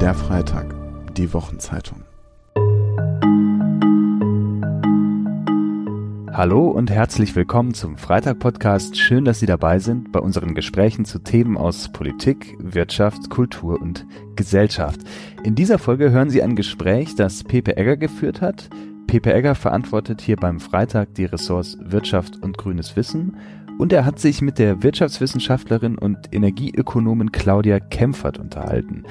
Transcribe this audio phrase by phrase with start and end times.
[0.00, 0.74] Der Freitag,
[1.16, 2.02] die Wochenzeitung.
[6.32, 8.98] Hallo und herzlich willkommen zum Freitag-Podcast.
[8.98, 14.04] Schön, dass Sie dabei sind bei unseren Gesprächen zu Themen aus Politik, Wirtschaft, Kultur und
[14.36, 15.00] Gesellschaft.
[15.44, 18.68] In dieser Folge hören Sie ein Gespräch, das Pepe Egger geführt hat.
[19.06, 23.36] Pepe Egger verantwortet hier beim Freitag die Ressorts Wirtschaft und Grünes Wissen
[23.78, 29.04] und er hat sich mit der Wirtschaftswissenschaftlerin und Energieökonomin Claudia Kempfert unterhalten.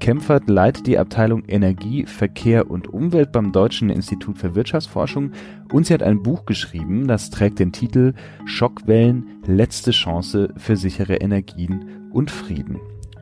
[0.00, 5.32] Kempfert leitet die Abteilung Energie, Verkehr und Umwelt beim Deutschen Institut für Wirtschaftsforschung
[5.72, 8.14] und sie hat ein Buch geschrieben, das trägt den Titel
[8.46, 12.78] Schockwellen, letzte Chance für sichere Energien und Frieden.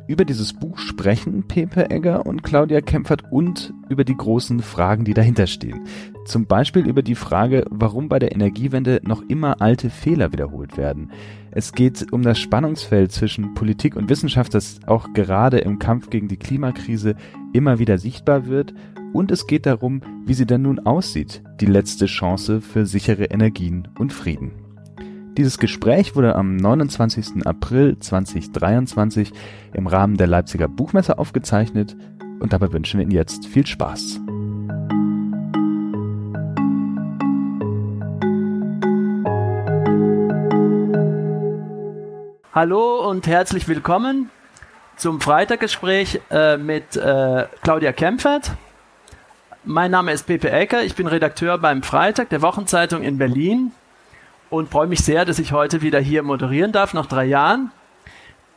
[0.08, 5.12] Über dieses Buch sprechen Pepe Egger und Claudia Kempfert und über die großen Fragen, die
[5.12, 5.84] dahinter stehen.
[6.24, 11.12] Zum Beispiel über die Frage, warum bei der Energiewende noch immer alte Fehler wiederholt werden.
[11.50, 16.28] Es geht um das Spannungsfeld zwischen Politik und Wissenschaft, das auch gerade im Kampf gegen
[16.28, 17.14] die Klimakrise
[17.52, 18.72] immer wieder sichtbar wird.
[19.12, 23.88] Und es geht darum, wie sie denn nun aussieht, die letzte Chance für sichere Energien
[23.98, 24.67] und Frieden.
[25.38, 27.46] Dieses Gespräch wurde am 29.
[27.46, 29.32] April 2023
[29.72, 31.96] im Rahmen der Leipziger Buchmesse aufgezeichnet
[32.40, 34.18] und dabei wünschen wir Ihnen jetzt viel Spaß.
[42.52, 44.30] Hallo und herzlich willkommen
[44.96, 48.50] zum Freitaggespräch äh, mit äh, Claudia Kempfert.
[49.62, 53.70] Mein Name ist Pepe Ecker, ich bin Redakteur beim Freitag der Wochenzeitung in Berlin
[54.50, 57.70] und freue mich sehr, dass ich heute wieder hier moderieren darf, nach drei Jahren.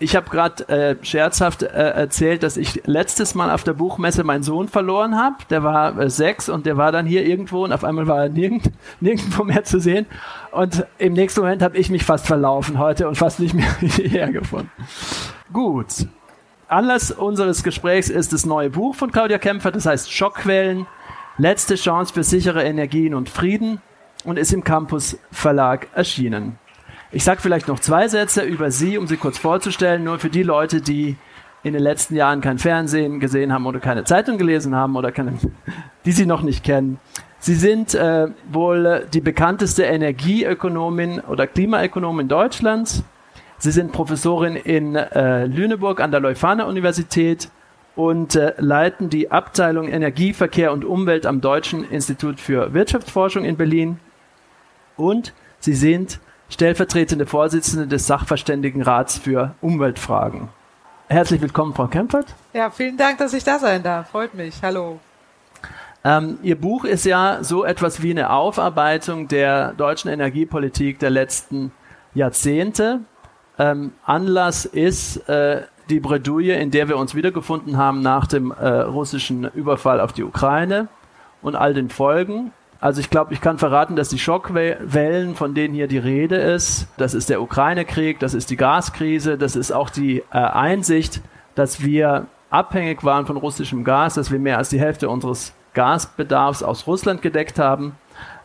[0.01, 4.41] Ich habe gerade äh, scherzhaft äh, erzählt, dass ich letztes Mal auf der Buchmesse meinen
[4.41, 5.35] Sohn verloren habe.
[5.51, 8.29] Der war äh, sechs und der war dann hier irgendwo und auf einmal war er
[8.29, 10.07] nirgend, nirgendwo mehr zu sehen.
[10.51, 14.31] Und im nächsten Moment habe ich mich fast verlaufen heute und fast nicht mehr hierher
[14.31, 14.71] gefunden.
[15.53, 16.07] Gut.
[16.67, 20.87] Anlass unseres Gesprächs ist das neue Buch von Claudia Kämpfer, das heißt Schockquellen,
[21.37, 23.81] letzte Chance für sichere Energien und Frieden
[24.23, 26.57] und ist im Campus Verlag erschienen.
[27.11, 30.43] Ich sage vielleicht noch zwei Sätze über sie, um sie kurz vorzustellen, nur für die
[30.43, 31.17] Leute, die
[31.63, 35.33] in den letzten Jahren kein Fernsehen gesehen haben oder keine Zeitung gelesen haben oder keine,
[36.05, 36.99] die sie noch nicht kennen.
[37.39, 43.03] Sie sind äh, wohl die bekannteste Energieökonomin oder Klimaökonomin Deutschlands.
[43.57, 47.49] Sie sind Professorin in äh, Lüneburg an der Leuphana Universität
[47.95, 53.57] und äh, leiten die Abteilung Energie, Verkehr und Umwelt am Deutschen Institut für Wirtschaftsforschung in
[53.57, 53.99] Berlin.
[55.01, 56.19] Und Sie sind
[56.49, 60.49] stellvertretende Vorsitzende des Sachverständigenrats für Umweltfragen.
[61.07, 62.27] Herzlich willkommen, Frau Kempfert.
[62.53, 64.11] Ja, vielen Dank, dass ich da sein darf.
[64.11, 64.61] Freut mich.
[64.61, 64.99] Hallo.
[66.03, 71.71] Ähm, Ihr Buch ist ja so etwas wie eine Aufarbeitung der deutschen Energiepolitik der letzten
[72.13, 72.99] Jahrzehnte.
[73.57, 78.67] Ähm, Anlass ist äh, die Bredouille, in der wir uns wiedergefunden haben nach dem äh,
[78.67, 80.89] russischen Überfall auf die Ukraine
[81.41, 82.51] und all den Folgen.
[82.81, 86.87] Also ich glaube, ich kann verraten, dass die Schockwellen, von denen hier die Rede ist,
[86.97, 91.21] das ist der Ukraine-Krieg, das ist die Gaskrise, das ist auch die äh, Einsicht,
[91.53, 96.63] dass wir abhängig waren von russischem Gas, dass wir mehr als die Hälfte unseres Gasbedarfs
[96.63, 97.95] aus Russland gedeckt haben.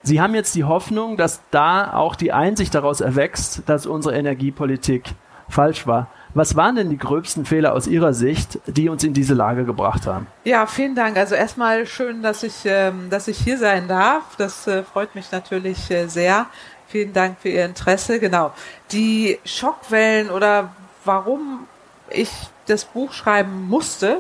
[0.03, 5.15] Sie haben jetzt die Hoffnung, dass da auch die Einsicht daraus erwächst, dass unsere Energiepolitik
[5.49, 6.09] falsch war.
[6.37, 10.07] Was waren denn die gröbsten Fehler aus Ihrer Sicht, die uns in diese Lage gebracht
[10.07, 10.27] haben?
[10.45, 11.17] Ja, vielen Dank.
[11.17, 14.37] Also erstmal schön, dass ich, ähm, dass ich hier sein darf.
[14.37, 16.45] Das äh, freut mich natürlich äh, sehr.
[16.89, 18.21] Vielen Dank für Ihr Interesse.
[18.21, 18.53] Genau.
[18.93, 20.75] Die Schockwellen oder
[21.07, 21.67] warum
[22.11, 22.31] ich
[22.67, 24.19] das Buch schreiben musste,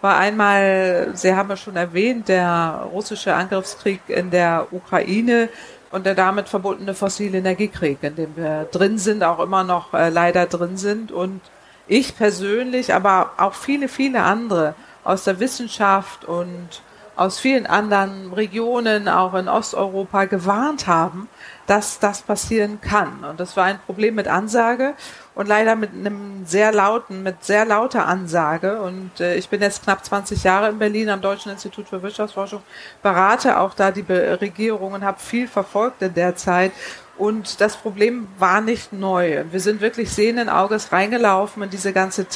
[0.00, 5.48] war einmal, Sie haben ja schon erwähnt, der russische Angriffskrieg in der Ukraine
[5.90, 10.10] und der damit verbundene fossile Energiekrieg, in dem wir drin sind, auch immer noch äh,
[10.10, 11.12] leider drin sind.
[11.12, 11.40] Und
[11.86, 16.82] ich persönlich, aber auch viele, viele andere aus der Wissenschaft und
[17.16, 21.28] aus vielen anderen Regionen, auch in Osteuropa, gewarnt haben,
[21.68, 23.24] dass das passieren kann.
[23.24, 24.94] Und das war ein Problem mit Ansage
[25.34, 28.80] und leider mit einem sehr lauten, mit sehr lauter Ansage.
[28.80, 32.62] Und äh, ich bin jetzt knapp 20 Jahre in Berlin am Deutschen Institut für Wirtschaftsforschung,
[33.02, 36.72] berate auch da die Regierung und habe viel verfolgt in der Zeit.
[37.18, 39.44] Und das Problem war nicht neu.
[39.50, 42.26] Wir sind wirklich sehenden Auges reingelaufen in diese ganze,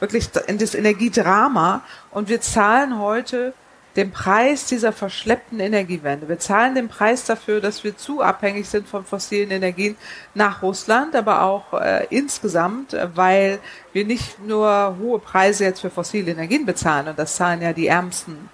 [0.00, 1.82] wirklich in das Energiedrama.
[2.10, 3.52] Und wir zahlen heute
[3.96, 6.28] den Preis dieser verschleppten Energiewende.
[6.28, 9.96] Wir zahlen den Preis dafür, dass wir zu abhängig sind von fossilen Energien
[10.34, 13.58] nach Russland, aber auch äh, insgesamt, weil
[13.92, 17.86] wir nicht nur hohe Preise jetzt für fossile Energien bezahlen, und das zahlen ja die
[17.86, 18.48] Ärmsten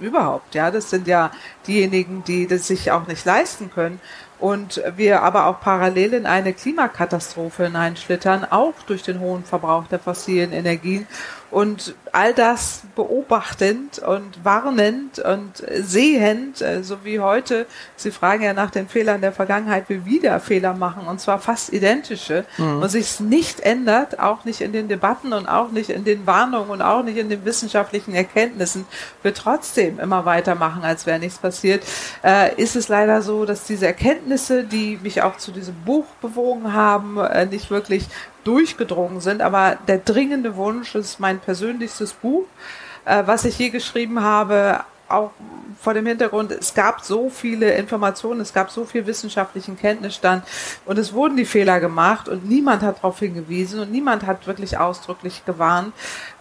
[0.00, 1.30] überhaupt, ja, das sind ja
[1.66, 4.00] diejenigen, die das sich auch nicht leisten können,
[4.40, 9.98] und wir aber auch parallel in eine Klimakatastrophe hineinschlittern, auch durch den hohen Verbrauch der
[9.98, 11.06] fossilen Energien.
[11.54, 18.52] Und all das beobachtend und warnend und sehend, äh, so wie heute, Sie fragen ja
[18.52, 22.82] nach den Fehlern der Vergangenheit, wie wieder Fehler machen, und zwar fast identische, mhm.
[22.82, 26.70] und sich nicht ändert, auch nicht in den Debatten und auch nicht in den Warnungen
[26.70, 28.84] und auch nicht in den wissenschaftlichen Erkenntnissen,
[29.22, 31.84] wir trotzdem immer weitermachen, als wäre nichts passiert,
[32.24, 36.72] äh, ist es leider so, dass diese Erkenntnisse, die mich auch zu diesem Buch bewogen
[36.72, 38.08] haben, äh, nicht wirklich
[38.44, 39.42] durchgedrungen sind.
[39.42, 42.44] Aber der dringende Wunsch, ist mein persönlichstes Buch,
[43.04, 45.30] äh, was ich je geschrieben habe, auch
[45.80, 50.44] vor dem Hintergrund, es gab so viele Informationen, es gab so viel wissenschaftlichen Kenntnisstand
[50.86, 54.78] und es wurden die Fehler gemacht und niemand hat darauf hingewiesen und niemand hat wirklich
[54.78, 55.92] ausdrücklich gewarnt,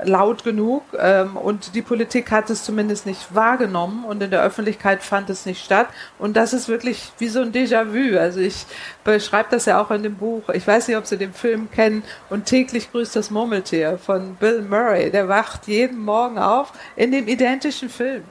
[0.01, 5.03] laut genug ähm, und die Politik hat es zumindest nicht wahrgenommen und in der Öffentlichkeit
[5.03, 5.87] fand es nicht statt
[6.19, 8.17] und das ist wirklich wie so ein Déjà-vu.
[8.17, 8.65] Also ich
[9.03, 10.49] beschreibe das ja auch in dem Buch.
[10.49, 14.61] Ich weiß nicht, ob Sie den Film kennen und täglich grüßt das Murmeltier von Bill
[14.61, 15.11] Murray.
[15.11, 18.23] Der wacht jeden Morgen auf in dem identischen Film.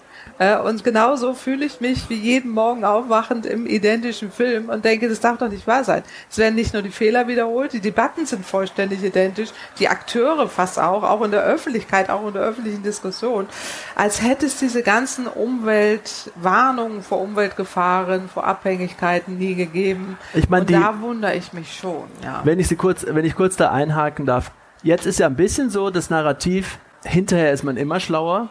[0.43, 5.09] Äh, und genauso fühle ich mich wie jeden Morgen aufwachend im identischen Film und denke,
[5.09, 6.03] das darf doch nicht wahr sein.
[6.31, 10.81] Es werden nicht nur die Fehler wiederholt, die Debatten sind vollständig identisch, die Akteure fast
[10.81, 13.47] auch, auch in der Öffentlichkeit, auch in der öffentlichen Diskussion,
[13.95, 20.19] als hätte es diese ganzen Umweltwarnungen vor Umweltgefahren, vor Abhängigkeiten nie gegeben.
[20.35, 22.05] Ich meine, da wundere ich mich schon.
[22.25, 22.41] Ja.
[22.45, 24.51] Wenn ich sie kurz, wenn ich kurz da einhaken darf.
[24.83, 28.49] Jetzt ist ja ein bisschen so das Narrativ, hinterher ist man immer schlauer.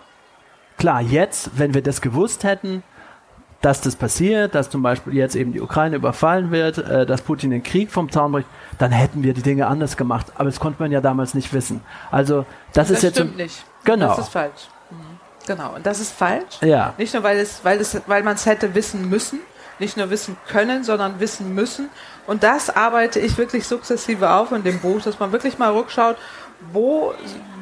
[0.81, 2.81] Klar, jetzt, wenn wir das gewusst hätten,
[3.61, 7.51] dass das passiert, dass zum Beispiel jetzt eben die Ukraine überfallen wird, äh, dass Putin
[7.51, 8.47] den Krieg vom Zaun bricht,
[8.79, 10.25] dann hätten wir die Dinge anders gemacht.
[10.33, 11.81] Aber das konnte man ja damals nicht wissen.
[12.09, 13.63] Also das, das ist jetzt stimmt nicht.
[13.83, 14.07] Genau.
[14.07, 14.69] Das ist falsch.
[14.89, 14.95] Mhm.
[15.45, 15.75] Genau.
[15.75, 16.59] Und das ist falsch.
[16.61, 16.95] Ja.
[16.97, 19.37] Nicht nur weil es, weil es, weil man es hätte wissen müssen,
[19.77, 21.89] nicht nur wissen können, sondern wissen müssen.
[22.25, 26.17] Und das arbeite ich wirklich sukzessive auf in dem Buch, dass man wirklich mal rückschaut,
[26.71, 27.13] wo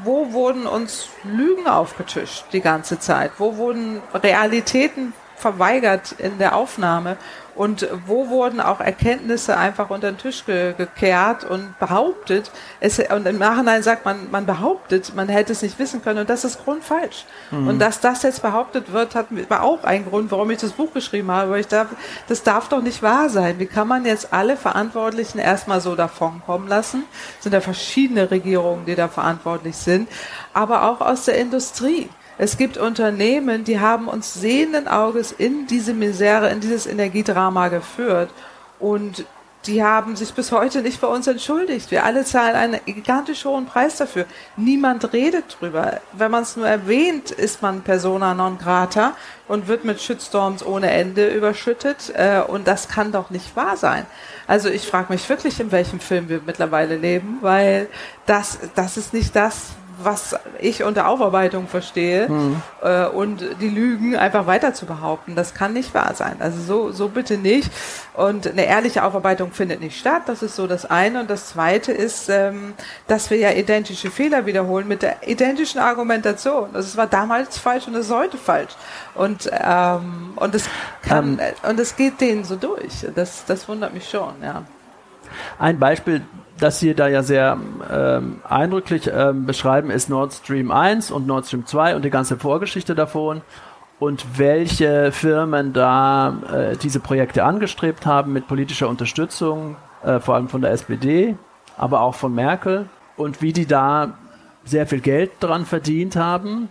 [0.04, 3.32] wo wurden uns Lügen aufgetischt die ganze Zeit?
[3.38, 7.18] Wo wurden Realitäten verweigert in der Aufnahme?
[7.60, 13.28] Und wo wurden auch Erkenntnisse einfach unter den Tisch ge gekehrt und behauptet, es, und
[13.28, 16.64] im Nachhinein sagt man, man behauptet, man hätte es nicht wissen können und das ist
[16.64, 17.26] grundfalsch.
[17.52, 17.68] Mhm.
[17.68, 20.94] Und dass das jetzt behauptet wird, hat, war auch ein Grund, warum ich das Buch
[20.94, 21.88] geschrieben habe, weil ich darf,
[22.30, 23.60] das darf doch nicht wahr sein.
[23.60, 27.04] Wie kann man jetzt alle Verantwortlichen erstmal so davonkommen lassen?
[27.40, 30.08] Es sind ja verschiedene Regierungen, die da verantwortlich sind,
[30.54, 32.08] aber auch aus der Industrie.
[32.42, 38.30] Es gibt Unternehmen, die haben uns sehenden Auges in diese Misere, in dieses Energiedrama geführt.
[38.80, 39.26] Und
[39.66, 41.92] die haben sich bis heute nicht bei uns entschuldigt.
[41.92, 44.26] Wir alle zahlen einen gigantisch hohen Preis dafür.
[44.56, 46.00] Niemand redet drüber.
[46.14, 49.18] Wenn man es nur erwähnt, ist man persona non grata
[49.50, 52.14] und wird mit Shitstorms ohne Ende überschüttet.
[52.16, 54.06] Äh, und das kann doch nicht wahr sein.
[54.48, 57.90] Also ich frage mich wirklich, in welchem Film wir mittlerweile leben, weil
[58.26, 59.72] das, das ist nicht das,
[60.04, 62.62] was ich unter Aufarbeitung verstehe mhm.
[62.82, 65.36] äh, und die Lügen einfach weiter zu behaupten.
[65.36, 66.38] Das kann nicht wahr sein.
[66.40, 67.72] Also so, so bitte nicht.
[68.14, 70.24] Und eine ehrliche Aufarbeitung findet nicht statt.
[70.28, 71.22] Das ist so das eine.
[71.22, 72.74] Und das zweite ist, ähm,
[73.08, 76.70] dass wir ja identische Fehler wiederholen mit der identischen Argumentation.
[76.74, 78.74] Also es war damals falsch und es ist heute falsch.
[79.16, 80.70] Und, ähm, und es
[81.02, 83.06] kann, ähm, und es geht denen so durch.
[83.16, 84.64] Das, das wundert mich schon, ja.
[85.60, 86.22] Ein Beispiel,
[86.58, 87.58] das Sie da ja sehr
[87.92, 92.38] ähm, eindrücklich ähm, beschreiben, ist Nord Stream 1 und Nord Stream 2 und die ganze
[92.38, 93.42] Vorgeschichte davon
[94.00, 100.48] und welche Firmen da äh, diese Projekte angestrebt haben mit politischer Unterstützung, äh, vor allem
[100.48, 101.36] von der SPD,
[101.78, 104.18] aber auch von Merkel und wie die da
[104.64, 106.70] sehr viel Geld dran verdient haben.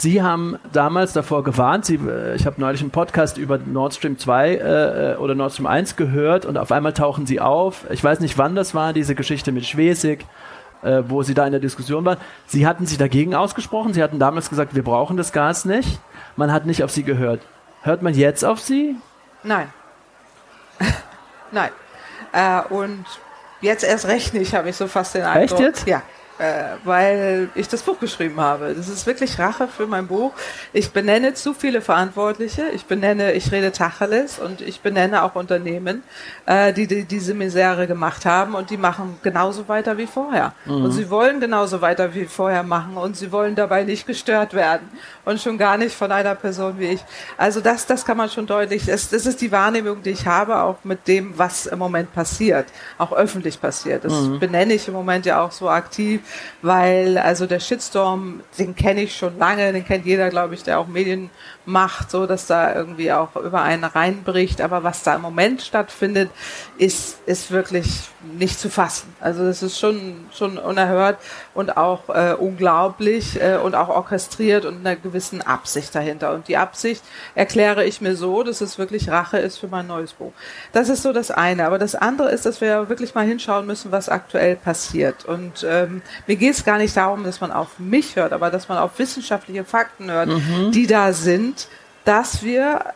[0.00, 4.16] Sie haben damals davor gewarnt, Sie, äh, ich habe neulich einen Podcast über Nord Stream
[4.16, 7.84] 2 äh, oder Nord Stream 1 gehört und auf einmal tauchen Sie auf.
[7.90, 10.24] Ich weiß nicht, wann das war, diese Geschichte mit Schwesig,
[10.80, 12.16] äh, wo Sie da in der Diskussion waren.
[12.46, 13.92] Sie hatten sich dagegen ausgesprochen.
[13.92, 16.00] Sie hatten damals gesagt, wir brauchen das Gas nicht.
[16.34, 17.42] Man hat nicht auf Sie gehört.
[17.82, 18.96] Hört man jetzt auf Sie?
[19.42, 19.70] Nein.
[21.52, 21.72] Nein.
[22.32, 23.04] Äh, und
[23.60, 25.58] jetzt erst recht nicht, habe ich so fast den Eindruck.
[25.58, 25.86] Echt jetzt?
[25.86, 26.00] Ja
[26.40, 28.72] äh, weil ich das Buch geschrieben habe.
[28.74, 30.32] Das ist wirklich Rache für mein Buch.
[30.72, 32.64] Ich benenne zu viele Verantwortliche.
[32.74, 36.02] Ich benenne, ich rede Tacheles und ich benenne auch Unternehmen,
[36.46, 40.54] äh, die, die diese Misere gemacht haben und die machen genauso weiter wie vorher.
[40.64, 40.84] Mhm.
[40.84, 44.88] Und sie wollen genauso weiter wie vorher machen und sie wollen dabei nicht gestört werden
[45.26, 47.04] und schon gar nicht von einer Person wie ich.
[47.36, 50.62] Also das, das kann man schon deutlich, das, das ist die Wahrnehmung, die ich habe,
[50.62, 52.66] auch mit dem, was im Moment passiert,
[52.96, 54.04] auch öffentlich passiert.
[54.06, 54.38] Das mhm.
[54.38, 56.22] benenne ich im Moment ja auch so aktiv
[56.62, 60.78] weil also der Shitstorm, den kenne ich schon lange, den kennt jeder, glaube ich, der
[60.78, 61.30] auch Medien
[61.64, 64.60] macht, so dass da irgendwie auch über einen reinbricht.
[64.60, 66.30] Aber was da im Moment stattfindet,
[66.78, 67.86] ist, ist wirklich
[68.36, 69.14] nicht zu fassen.
[69.20, 71.18] Also das ist schon, schon unerhört
[71.54, 76.34] und auch äh, unglaublich äh, und auch orchestriert und einer gewissen Absicht dahinter.
[76.34, 77.02] Und die Absicht
[77.34, 80.32] erkläre ich mir so, dass es wirklich Rache ist für mein neues Buch.
[80.72, 81.66] Das ist so das eine.
[81.66, 85.24] Aber das andere ist, dass wir wirklich mal hinschauen müssen, was aktuell passiert.
[85.24, 88.68] Und ähm, mir geht es gar nicht darum, dass man auf mich hört, aber dass
[88.68, 90.72] man auf wissenschaftliche Fakten hört, mhm.
[90.72, 91.68] die da sind,
[92.04, 92.94] dass wir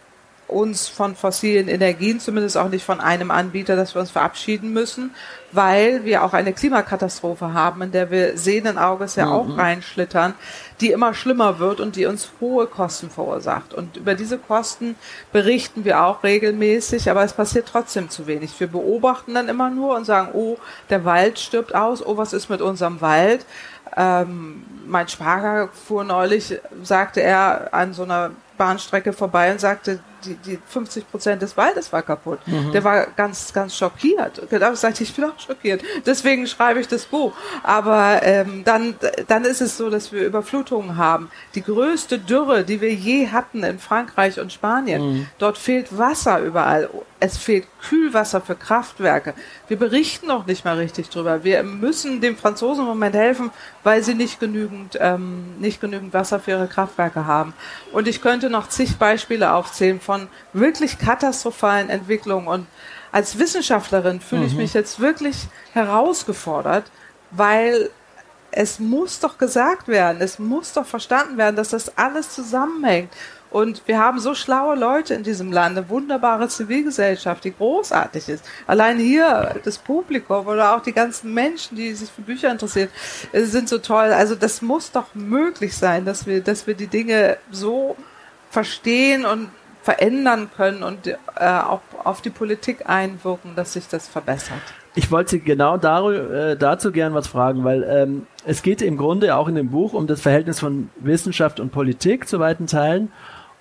[0.55, 5.15] uns von fossilen Energien, zumindest auch nicht von einem Anbieter, dass wir uns verabschieden müssen,
[5.53, 9.33] weil wir auch eine Klimakatastrophe haben, in der wir sehenden Auges ja mhm.
[9.33, 10.35] auch reinschlittern,
[10.81, 13.75] die immer schlimmer wird und die uns hohe Kosten verursacht.
[13.75, 14.97] Und über diese Kosten
[15.33, 18.59] berichten wir auch regelmäßig, aber es passiert trotzdem zu wenig.
[18.59, 20.57] Wir beobachten dann immer nur und sagen, oh,
[20.91, 23.45] der Wald stirbt aus, oh, was ist mit unserem Wald?
[23.97, 30.35] Ähm, mein Schwager fuhr neulich, sagte er, an so einer Bahnstrecke vorbei und sagte, die,
[30.35, 32.41] die 50 Prozent des Waldes war kaputt.
[32.47, 32.73] Mhm.
[32.73, 34.43] Der war ganz, ganz schockiert.
[34.51, 35.83] Da sagte ich, ich bin auch schockiert.
[36.05, 37.33] Deswegen schreibe ich das Buch.
[37.63, 38.95] Aber ähm, dann,
[39.29, 41.31] dann ist es so, dass wir Überflutungen haben.
[41.55, 45.03] Die größte Dürre, die wir je hatten in Frankreich und Spanien.
[45.03, 45.27] Mhm.
[45.39, 46.89] Dort fehlt Wasser überall.
[47.25, 49.33] Es fehlt Kühlwasser für Kraftwerke.
[49.67, 51.43] Wir berichten noch nicht mal richtig drüber.
[51.43, 53.51] Wir müssen den Franzosen im Moment helfen,
[53.83, 57.55] weil sie nicht genügend, ähm, nicht genügend Wasser für ihre Kraftwerke haben.
[57.93, 62.47] Und ich könnte noch zig Beispiele aufzählen von wirklich katastrophalen Entwicklungen.
[62.47, 62.67] Und
[63.11, 64.49] als Wissenschaftlerin fühle mhm.
[64.49, 66.91] ich mich jetzt wirklich herausgefordert,
[67.31, 67.89] weil
[68.51, 73.11] es muss doch gesagt werden, es muss doch verstanden werden, dass das alles zusammenhängt.
[73.55, 78.45] Und wir haben so schlaue Leute in diesem Land, eine wunderbare Zivilgesellschaft, die großartig ist.
[78.67, 82.89] Allein hier das Publikum oder auch die ganzen Menschen, die sich für Bücher interessieren,
[83.31, 84.13] äh, sind so toll.
[84.13, 87.95] Also das muss doch möglich sein, dass wir, dass wir die Dinge so
[88.51, 89.51] verstehen und
[89.85, 94.59] verändern können und äh, auch auf die Politik einwirken, dass sich das verbessert.
[94.97, 98.97] Ich wollte Sie genau darüber, äh, dazu gern was fragen, weil ähm, es geht im
[98.97, 103.13] Grunde auch in dem Buch um das Verhältnis von Wissenschaft und Politik zu weiten Teilen.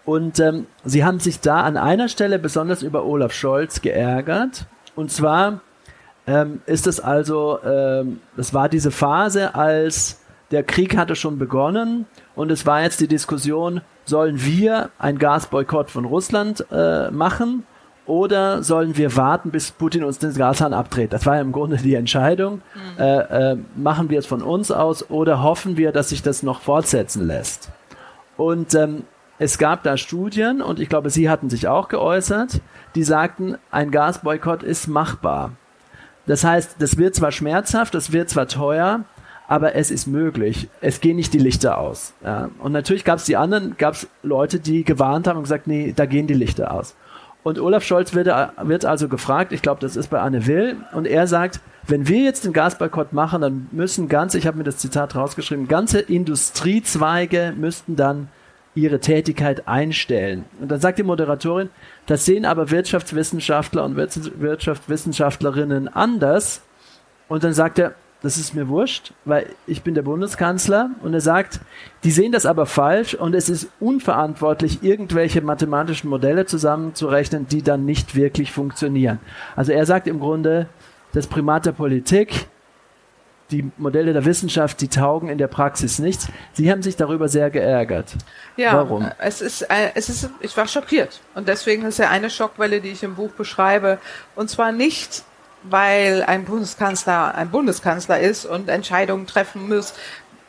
[0.05, 4.65] Und ähm, Sie haben sich da an einer Stelle besonders über Olaf Scholz geärgert.
[4.95, 5.61] Und zwar
[6.27, 10.19] ähm, ist es also, ähm, es war diese Phase, als
[10.51, 12.05] der Krieg hatte schon begonnen
[12.35, 17.65] und es war jetzt die Diskussion, sollen wir ein Gasboykott von Russland äh, machen
[18.05, 21.13] oder sollen wir warten, bis Putin uns den Gashahn abdreht?
[21.13, 22.61] Das war ja im Grunde die Entscheidung.
[22.75, 23.01] Mhm.
[23.01, 26.61] Äh, äh, machen wir es von uns aus oder hoffen wir, dass sich das noch
[26.61, 27.69] fortsetzen lässt?
[28.35, 29.03] Und ähm,
[29.43, 32.61] es gab da Studien, und ich glaube, Sie hatten sich auch geäußert,
[32.95, 35.51] die sagten, ein Gasboykott ist machbar.
[36.25, 39.01] Das heißt, das wird zwar schmerzhaft, das wird zwar teuer,
[39.49, 40.69] aber es ist möglich.
[40.79, 42.13] Es gehen nicht die Lichter aus.
[42.23, 42.49] Ja.
[42.59, 45.93] Und natürlich gab es die anderen, gab es Leute, die gewarnt haben und gesagt, nee,
[45.93, 46.95] da gehen die Lichter aus.
[47.43, 48.27] Und Olaf Scholz wird,
[48.61, 52.19] wird also gefragt, ich glaube, das ist bei Anne Will, und er sagt, wenn wir
[52.19, 57.53] jetzt den Gasboykott machen, dann müssen ganze, ich habe mir das Zitat rausgeschrieben, ganze Industriezweige
[57.57, 58.29] müssten dann
[58.75, 60.45] ihre Tätigkeit einstellen.
[60.59, 61.69] Und dann sagt die Moderatorin,
[62.05, 66.61] das sehen aber Wirtschaftswissenschaftler und Wirtschaftswissenschaftlerinnen anders.
[67.27, 71.19] Und dann sagt er, das ist mir wurscht, weil ich bin der Bundeskanzler und er
[71.19, 71.59] sagt,
[72.05, 77.83] die sehen das aber falsch und es ist unverantwortlich, irgendwelche mathematischen Modelle zusammenzurechnen, die dann
[77.83, 79.19] nicht wirklich funktionieren.
[79.57, 80.67] Also er sagt im Grunde,
[81.11, 82.47] das Primat der Politik,
[83.51, 86.27] die Modelle der Wissenschaft, die taugen in der Praxis nichts.
[86.53, 88.13] Sie haben sich darüber sehr geärgert.
[88.57, 89.09] Ja, Warum?
[89.19, 91.19] Es ist, äh, es ist, ich war schockiert.
[91.35, 93.99] Und deswegen ist ja eine Schockwelle, die ich im Buch beschreibe.
[94.35, 95.23] Und zwar nicht
[95.63, 99.93] weil ein Bundeskanzler ein Bundeskanzler ist und Entscheidungen treffen muss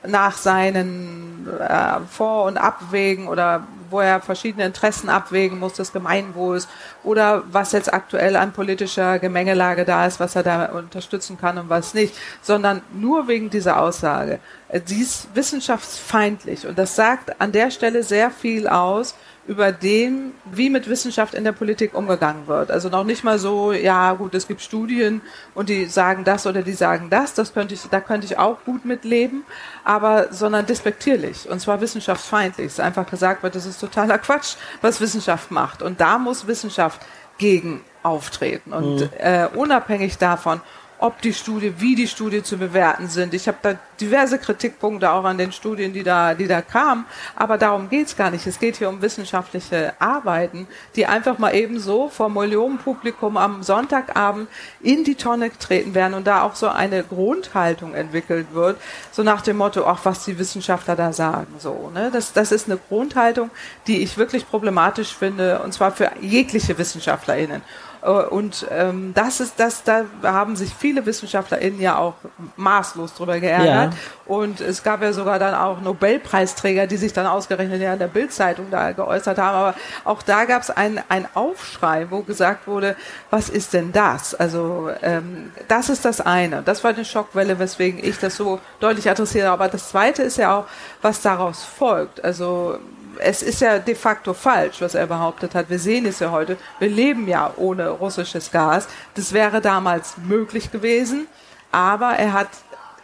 [0.06, 6.66] nach seinen äh, Vor- und Abwägen oder wo er verschiedene Interessen abwägen muss des Gemeinwohls
[7.04, 11.68] oder was jetzt aktuell an politischer Gemengelage da ist, was er da unterstützen kann und
[11.68, 14.40] was nicht, sondern nur wegen dieser Aussage.
[14.86, 19.14] Sie ist wissenschaftsfeindlich und das sagt an der Stelle sehr viel aus
[19.46, 22.70] über dem, wie mit Wissenschaft in der Politik umgegangen wird.
[22.70, 25.20] Also noch nicht mal so, ja gut, es gibt Studien
[25.54, 28.64] und die sagen das oder die sagen das, das könnte ich, da könnte ich auch
[28.64, 29.44] gut mitleben,
[29.84, 32.66] aber sondern despektierlich und zwar wissenschaftsfeindlich.
[32.66, 35.82] Es einfach gesagt wird, das ist totaler Quatsch, was Wissenschaft macht.
[35.82, 37.00] Und da muss Wissenschaft
[37.36, 39.10] gegen auftreten und mhm.
[39.18, 40.60] äh, unabhängig davon,
[41.04, 43.34] ob die Studie, wie die Studie zu bewerten sind.
[43.34, 47.04] Ich habe da diverse Kritikpunkte auch an den Studien, die da, die da kamen,
[47.36, 48.46] aber darum geht's gar nicht.
[48.46, 54.48] Es geht hier um wissenschaftliche Arbeiten, die einfach mal eben so vor Millionenpublikum am Sonntagabend
[54.80, 58.80] in die Tonne treten werden und da auch so eine Grundhaltung entwickelt wird,
[59.12, 62.10] so nach dem Motto, ach, was die Wissenschaftler da sagen, so, ne?
[62.10, 63.50] Das, das ist eine Grundhaltung,
[63.86, 67.60] die ich wirklich problematisch finde, und zwar für jegliche WissenschaftlerInnen.
[68.04, 72.14] Äh, und ähm, das ist das, da haben sich viele WissenschaftlerInnen ja auch
[72.56, 73.94] maßlos drüber geärgert.
[73.94, 73.98] Ja.
[74.26, 78.08] Und es gab ja sogar dann auch Nobelpreisträger, die sich dann ausgerechnet ja in der
[78.08, 79.56] Bildzeitung da geäußert haben.
[79.56, 81.02] Aber auch da gab es einen
[81.34, 82.96] Aufschrei, wo gesagt wurde,
[83.30, 84.34] was ist denn das?
[84.34, 86.62] Also ähm, das ist das eine.
[86.62, 89.50] Das war eine Schockwelle, weswegen ich das so deutlich adressiere.
[89.50, 90.66] Aber das zweite ist ja auch,
[91.02, 92.24] was daraus folgt.
[92.24, 92.78] Also
[93.18, 95.70] es ist ja de facto falsch, was er behauptet hat.
[95.70, 96.56] Wir sehen es ja heute.
[96.78, 98.88] Wir leben ja ohne russisches Gas.
[99.14, 101.26] Das wäre damals möglich gewesen,
[101.72, 102.48] aber er hat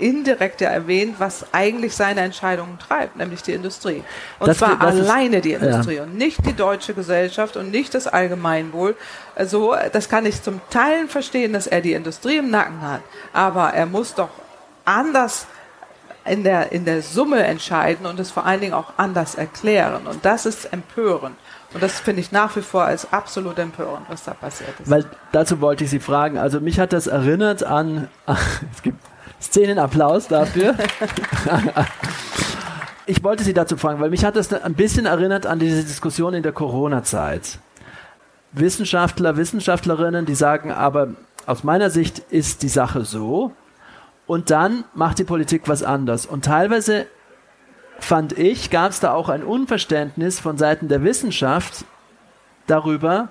[0.00, 4.02] indirekt ja erwähnt, was eigentlich seine Entscheidungen treibt, nämlich die Industrie.
[4.38, 6.02] Und das, zwar das alleine ist, die Industrie ja.
[6.04, 8.96] und nicht die deutsche Gesellschaft und nicht das Allgemeinwohl.
[9.34, 13.02] Also, das kann ich zum Teil verstehen, dass er die Industrie im Nacken hat,
[13.32, 14.30] aber er muss doch
[14.84, 15.46] anders
[16.24, 20.06] in der, in der Summe entscheiden und es vor allen Dingen auch anders erklären.
[20.06, 21.36] Und das ist empörend.
[21.72, 24.90] Und das finde ich nach wie vor als absolut empörend, was da passiert ist.
[24.90, 26.36] Weil dazu wollte ich Sie fragen.
[26.36, 28.08] Also mich hat das erinnert an,
[28.74, 28.98] es gibt
[29.40, 30.74] Szenenapplaus dafür.
[33.06, 36.34] ich wollte Sie dazu fragen, weil mich hat das ein bisschen erinnert an diese Diskussion
[36.34, 37.58] in der Corona-Zeit.
[38.52, 41.08] Wissenschaftler, Wissenschaftlerinnen, die sagen, aber
[41.46, 43.52] aus meiner Sicht ist die Sache so,
[44.30, 46.24] und dann macht die Politik was anders.
[46.24, 47.06] Und teilweise
[47.98, 51.84] fand ich, gab es da auch ein Unverständnis von Seiten der Wissenschaft
[52.68, 53.30] darüber,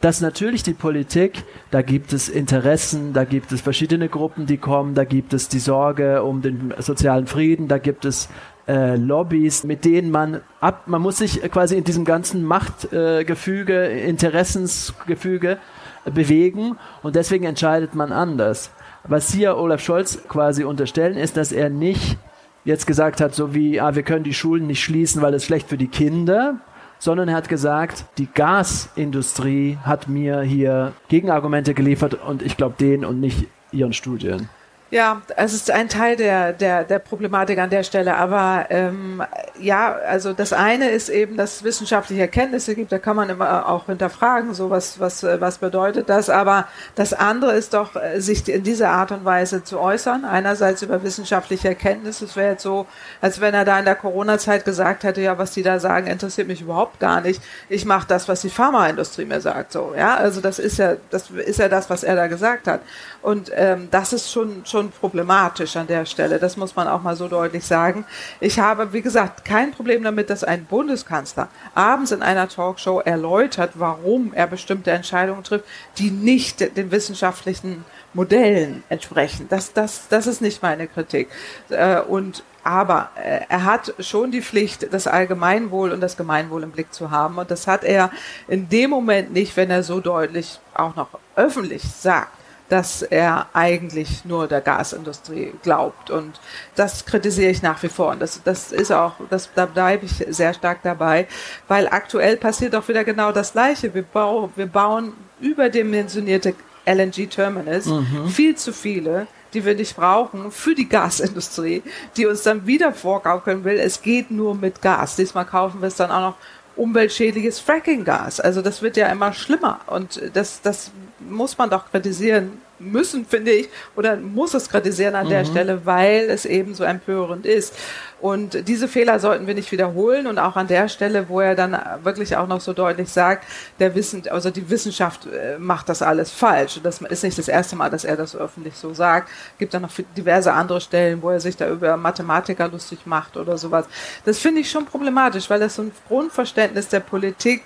[0.00, 4.96] dass natürlich die Politik, da gibt es Interessen, da gibt es verschiedene Gruppen, die kommen,
[4.96, 8.28] da gibt es die Sorge um den sozialen Frieden, da gibt es
[8.66, 14.08] äh, Lobbys, mit denen man ab, man muss sich quasi in diesem ganzen Machtgefüge, äh,
[14.08, 15.58] Interessensgefüge
[16.04, 18.72] bewegen und deswegen entscheidet man anders
[19.04, 22.18] was Sie ja Olaf Scholz quasi unterstellen, ist, dass er nicht
[22.64, 25.68] jetzt gesagt hat, so wie, ah, wir können die Schulen nicht schließen, weil es schlecht
[25.68, 26.60] für die Kinder,
[26.98, 33.04] sondern er hat gesagt, die Gasindustrie hat mir hier Gegenargumente geliefert und ich glaube denen
[33.04, 34.48] und nicht ihren Studien.
[34.92, 38.14] Ja, es ist ein Teil der, der, der Problematik an der Stelle.
[38.14, 39.22] Aber ähm,
[39.58, 43.70] ja, also das eine ist eben, dass es wissenschaftliche Erkenntnisse gibt, da kann man immer
[43.70, 46.28] auch hinterfragen, so was, was, was bedeutet das.
[46.28, 50.26] Aber das andere ist doch, sich in dieser Art und Weise zu äußern.
[50.26, 52.26] Einerseits über wissenschaftliche Erkenntnisse.
[52.26, 52.86] Es wäre jetzt so,
[53.22, 56.48] als wenn er da in der Corona-Zeit gesagt hätte, ja, was die da sagen, interessiert
[56.48, 57.40] mich überhaupt gar nicht.
[57.70, 59.72] Ich mache das, was die Pharmaindustrie mir sagt.
[59.72, 62.82] So, ja, also das ist ja, das ist ja das, was er da gesagt hat.
[63.22, 66.38] Und ähm, das ist schon, schon problematisch an der Stelle.
[66.38, 68.04] Das muss man auch mal so deutlich sagen.
[68.40, 73.72] Ich habe, wie gesagt, kein Problem damit, dass ein Bundeskanzler abends in einer Talkshow erläutert,
[73.74, 75.64] warum er bestimmte Entscheidungen trifft,
[75.98, 79.46] die nicht den wissenschaftlichen Modellen entsprechen.
[79.48, 81.28] Das, das, das ist nicht meine Kritik.
[81.70, 86.70] Äh, und aber äh, er hat schon die Pflicht, das Allgemeinwohl und das Gemeinwohl im
[86.70, 87.38] Blick zu haben.
[87.38, 88.10] Und das hat er
[88.46, 92.41] in dem Moment nicht, wenn er so deutlich auch noch öffentlich sagt
[92.72, 96.10] dass er eigentlich nur der Gasindustrie glaubt.
[96.10, 96.40] Und
[96.74, 98.12] das kritisiere ich nach wie vor.
[98.12, 101.28] Und das, das ist auch, das, da bleibe ich sehr stark dabei,
[101.68, 103.92] weil aktuell passiert auch wieder genau das Gleiche.
[103.92, 106.54] Wir, bau, wir bauen überdimensionierte
[106.86, 108.28] LNG-Terminals, mhm.
[108.28, 111.82] viel zu viele die wir nicht brauchen für die Gasindustrie,
[112.16, 115.16] die uns dann wieder vorgaukeln will, es geht nur mit Gas.
[115.16, 116.36] Diesmal kaufen wir es dann auch noch
[116.74, 118.40] umweltschädliches Fracking-Gas.
[118.40, 123.52] Also das wird ja immer schlimmer und das, das muss man doch kritisieren müssen, finde
[123.52, 125.30] ich, oder muss es kritisieren an mhm.
[125.30, 127.74] der Stelle, weil es eben so empörend ist.
[128.22, 131.76] Und diese Fehler sollten wir nicht wiederholen und auch an der Stelle, wo er dann
[132.04, 133.44] wirklich auch noch so deutlich sagt,
[133.80, 136.78] der Wissen, also die Wissenschaft äh, macht das alles falsch.
[136.84, 139.28] Das ist nicht das erste Mal, dass er das öffentlich so sagt.
[139.58, 143.58] Gibt dann noch diverse andere Stellen, wo er sich da über Mathematiker lustig macht oder
[143.58, 143.86] sowas.
[144.24, 147.64] Das finde ich schon problematisch, weil das so ein Grundverständnis der Politik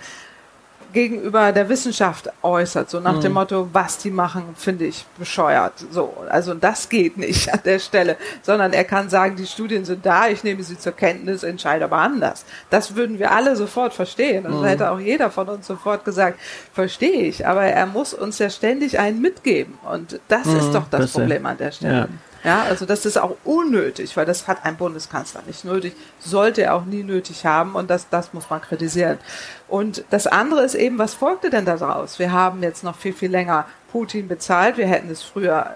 [0.96, 3.20] gegenüber der Wissenschaft äußert, so nach mhm.
[3.20, 5.74] dem Motto, was die machen, finde ich bescheuert.
[5.90, 10.06] So, also das geht nicht an der Stelle, sondern er kann sagen, die Studien sind
[10.06, 12.46] da, ich nehme sie zur Kenntnis, entscheide aber anders.
[12.70, 14.46] Das würden wir alle sofort verstehen.
[14.46, 14.64] Und mhm.
[14.64, 16.40] hätte auch jeder von uns sofort gesagt,
[16.72, 19.74] verstehe ich, aber er muss uns ja ständig einen mitgeben.
[19.92, 21.94] Und das mhm, ist doch das Problem an der Stelle.
[21.94, 22.08] Ja.
[22.46, 26.74] Ja, also das ist auch unnötig, weil das hat ein Bundeskanzler nicht nötig, sollte er
[26.76, 29.18] auch nie nötig haben und das, das muss man kritisieren.
[29.66, 32.20] Und das andere ist eben, was folgte denn daraus?
[32.20, 35.74] Wir haben jetzt noch viel, viel länger Putin bezahlt, wir hätten es früher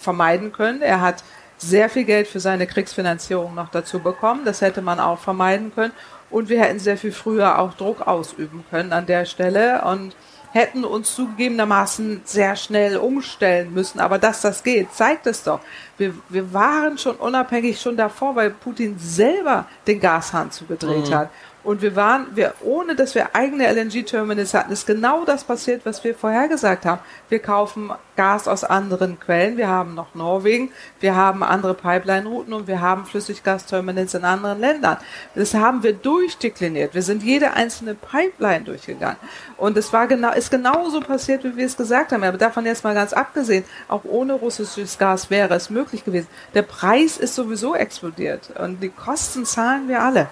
[0.00, 0.80] vermeiden können.
[0.80, 1.22] Er hat
[1.58, 4.46] sehr viel Geld für seine Kriegsfinanzierung noch dazu bekommen.
[4.46, 5.92] Das hätte man auch vermeiden können.
[6.30, 10.14] Und wir hätten sehr viel früher auch Druck ausüben können an der Stelle und
[10.58, 14.00] hätten uns zugegebenermaßen sehr schnell umstellen müssen.
[14.00, 15.60] Aber dass das geht, zeigt es doch.
[15.96, 21.14] Wir, wir waren schon unabhängig schon davor, weil Putin selber den Gashahn zugedreht mhm.
[21.14, 21.30] hat.
[21.68, 26.02] Und wir waren, wir, ohne dass wir eigene LNG-Terminals hatten, ist genau das passiert, was
[26.02, 27.02] wir vorhergesagt haben.
[27.28, 29.58] Wir kaufen Gas aus anderen Quellen.
[29.58, 34.96] Wir haben noch Norwegen, wir haben andere Pipeline-Routen und wir haben Flüssiggasterminals in anderen Ländern.
[35.34, 36.94] Das haben wir durchdekliniert.
[36.94, 39.18] Wir sind jede einzelne Pipeline durchgegangen.
[39.58, 42.24] Und es war genau, ist genauso passiert, wie wir es gesagt haben.
[42.24, 46.28] Aber davon jetzt mal ganz abgesehen, auch ohne russisches Gas wäre es möglich gewesen.
[46.54, 50.28] Der Preis ist sowieso explodiert und die Kosten zahlen wir alle.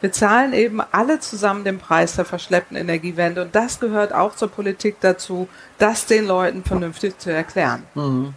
[0.00, 4.48] Wir zahlen eben alle zusammen den Preis der verschleppten Energiewende und das gehört auch zur
[4.48, 7.82] Politik dazu, das den Leuten vernünftig zu erklären.
[7.94, 8.34] Mhm.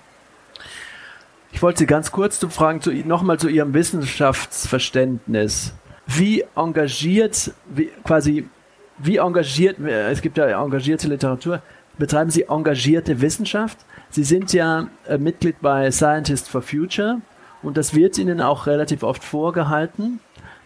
[1.54, 5.74] Ich wollte Sie ganz kurz zu fragen, zu, nochmal zu Ihrem Wissenschaftsverständnis.
[6.08, 8.50] Wie engagiert, wie, quasi,
[8.98, 11.62] wie engagiert, es gibt ja engagierte Literatur,
[11.98, 13.78] betreiben Sie engagierte Wissenschaft?
[14.10, 17.22] Sie sind ja äh, Mitglied bei Scientists for Future
[17.62, 20.20] und das wird Ihnen auch relativ oft vorgehalten.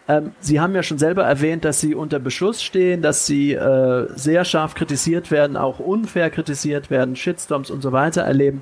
[0.07, 4.07] Ähm, Sie haben ja schon selber erwähnt, dass Sie unter Beschuss stehen, dass Sie äh,
[4.15, 8.61] sehr scharf kritisiert werden, auch unfair kritisiert werden, Shitstorms und so weiter erleben.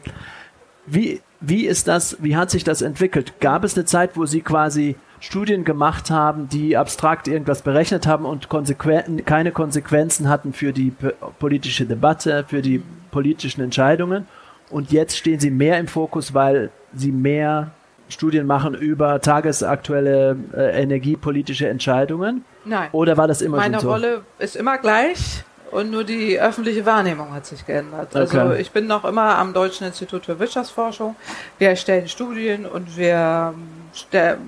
[0.88, 3.40] Wie, wie ist das, wie hat sich das entwickelt?
[3.40, 8.26] Gab es eine Zeit, wo Sie quasi Studien gemacht haben, die abstrakt irgendwas berechnet haben
[8.26, 10.94] und konsequen keine Konsequenzen hatten für die
[11.40, 14.28] politische Debatte, für die politischen Entscheidungen?
[14.70, 17.72] Und jetzt stehen Sie mehr im Fokus, weil Sie mehr
[18.10, 22.46] Studien machen über tagesaktuelle äh, energiepolitische Entscheidungen?
[22.64, 22.90] Nein.
[22.92, 23.88] Oder war das immer Meine so?
[23.90, 28.16] Meine Rolle ist immer gleich und nur die öffentliche Wahrnehmung hat sich geändert.
[28.16, 28.48] Also okay.
[28.48, 31.16] Also ich bin noch immer am Deutschen Institut für Wirtschaftsforschung.
[31.58, 33.54] Wir erstellen Studien und wir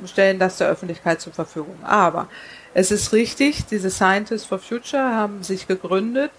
[0.05, 1.75] stellen das der Öffentlichkeit zur Verfügung.
[1.83, 2.27] Aber
[2.73, 6.31] es ist richtig, diese Scientists for Future haben sich gegründet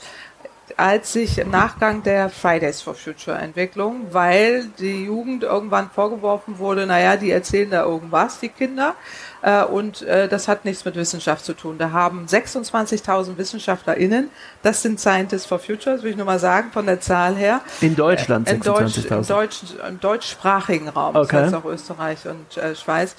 [0.79, 6.87] als sich im Nachgang der Fridays for Future Entwicklung, weil die Jugend irgendwann vorgeworfen wurde,
[6.87, 8.95] naja, die erzählen da irgendwas, die Kinder,
[9.43, 11.79] äh, und äh, das hat nichts mit Wissenschaft zu tun.
[11.79, 14.31] Da haben 26.000 WissenschaftlerInnen,
[14.62, 17.61] das sind Scientists for Future, das will ich nur mal sagen, von der Zahl her.
[17.81, 18.64] In Deutschland 26.000?
[18.64, 21.29] Deutsch, im, Deutsch, Im deutschsprachigen Raum, okay.
[21.33, 23.17] das heißt auch Österreich und äh, Schweiz,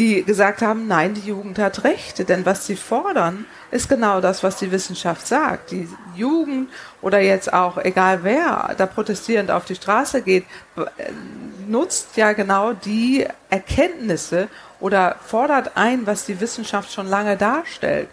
[0.00, 4.42] die gesagt haben, nein, die Jugend hat Recht, denn was sie fordern, ist genau das,
[4.42, 5.72] was die Wissenschaft sagt.
[5.72, 5.86] Die
[6.16, 6.70] Jugend
[7.02, 10.46] oder jetzt auch egal wer da protestierend auf die Straße geht,
[11.68, 14.48] nutzt ja genau die Erkenntnisse
[14.80, 18.08] oder fordert ein, was die Wissenschaft schon lange darstellt.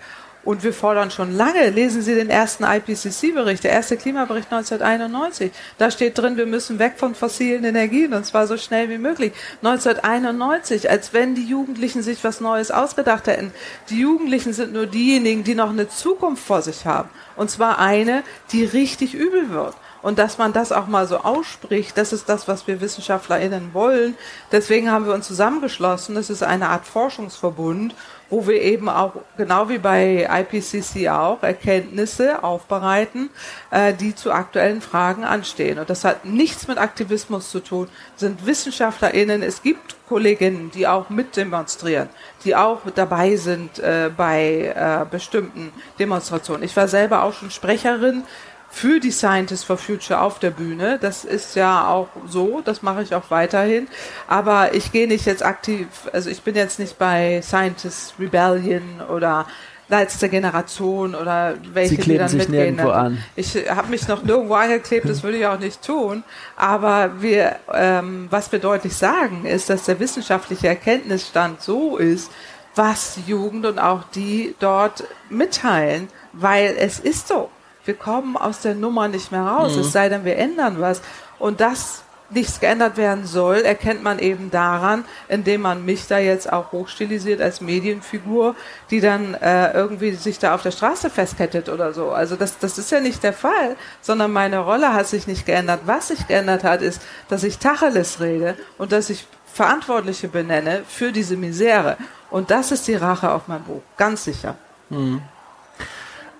[0.47, 5.51] Und wir fordern schon lange, lesen Sie den ersten IPCC-Bericht, der erste Klimabericht 1991.
[5.77, 9.33] Da steht drin, wir müssen weg von fossilen Energien und zwar so schnell wie möglich.
[9.61, 13.51] 1991, als wenn die Jugendlichen sich was Neues ausgedacht hätten.
[13.89, 17.09] Die Jugendlichen sind nur diejenigen, die noch eine Zukunft vor sich haben.
[17.35, 21.97] Und zwar eine, die richtig übel wird und dass man das auch mal so ausspricht,
[21.97, 24.15] das ist das, was wir WissenschaftlerInnen wollen.
[24.51, 26.15] Deswegen haben wir uns zusammengeschlossen.
[26.15, 27.93] Das ist eine Art Forschungsverbund,
[28.29, 33.29] wo wir eben auch, genau wie bei IPCC auch, Erkenntnisse aufbereiten,
[33.71, 35.79] äh, die zu aktuellen Fragen anstehen.
[35.79, 39.41] Und das hat nichts mit Aktivismus zu tun, sind WissenschaftlerInnen.
[39.43, 42.09] Es gibt Kolleginnen, die auch mitdemonstrieren,
[42.45, 46.63] die auch dabei sind äh, bei äh, bestimmten Demonstrationen.
[46.63, 48.23] Ich war selber auch schon Sprecherin
[48.69, 50.99] für die Scientists for Future auf der Bühne.
[51.01, 53.87] Das ist ja auch so, das mache ich auch weiterhin.
[54.27, 59.47] Aber ich gehe nicht jetzt aktiv, also ich bin jetzt nicht bei Scientists Rebellion oder
[59.89, 62.75] letzte Generation oder welche Sie kleben die dann sich mitgehen.
[62.75, 63.23] Nirgendwo an.
[63.35, 66.23] Ich habe mich noch nirgendwo angeklebt, das würde ich auch nicht tun.
[66.57, 72.31] Aber wir, ähm, was wir deutlich sagen, ist, dass der wissenschaftliche Erkenntnisstand so ist,
[72.75, 77.49] was Jugend und auch die dort mitteilen, weil es ist so
[77.87, 79.81] wir kommen aus der Nummer nicht mehr raus, mhm.
[79.81, 81.01] es sei denn, wir ändern was.
[81.39, 86.51] Und das nichts geändert werden soll, erkennt man eben daran, indem man mich da jetzt
[86.51, 88.55] auch hochstilisiert als Medienfigur,
[88.89, 92.11] die dann äh, irgendwie sich da auf der Straße festkettet oder so.
[92.11, 95.81] Also das, das ist ja nicht der Fall, sondern meine Rolle hat sich nicht geändert.
[95.85, 101.11] Was sich geändert hat, ist, dass ich Tacheles rede und dass ich Verantwortliche benenne für
[101.11, 101.97] diese Misere.
[102.29, 104.55] Und das ist die Rache auf mein Buch, ganz sicher.
[104.89, 105.21] Mhm.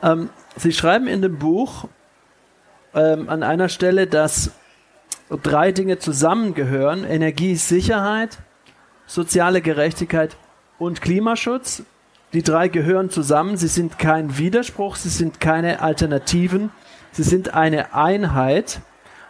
[0.04, 1.88] Ähm, Sie schreiben in dem Buch
[2.96, 4.52] ähm, an einer Stelle, dass
[5.44, 8.40] drei Dinge zusammengehören: Energiesicherheit,
[9.06, 10.36] soziale Gerechtigkeit
[10.80, 11.84] und Klimaschutz.
[12.34, 13.56] Die drei gehören zusammen.
[13.56, 16.72] Sie sind kein Widerspruch, sie sind keine Alternativen,
[17.12, 18.82] sie sind eine Einheit.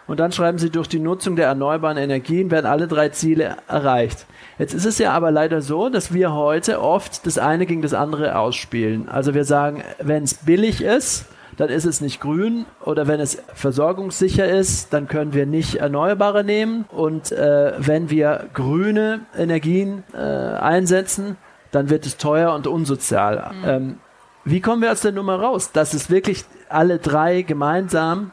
[0.08, 4.26] Und dann schreiben sie, durch die Nutzung der erneuerbaren Energien werden alle drei Ziele erreicht.
[4.58, 7.93] Jetzt ist es ja aber leider so, dass wir heute oft das eine gegen das
[7.93, 9.10] andere ausspielen.
[9.10, 11.26] Also wir sagen, wenn es billig ist,
[11.58, 16.43] dann ist es nicht grün oder wenn es versorgungssicher ist, dann können wir nicht Erneuerbare
[16.43, 21.36] nehmen und äh, wenn wir grüne Energien äh, einsetzen,
[21.72, 23.52] dann wird es teuer und unsozial.
[23.62, 23.70] Mhm.
[23.70, 23.98] Ähm,
[24.46, 28.32] wie kommen wir aus der Nummer raus, dass es wirklich alle drei gemeinsam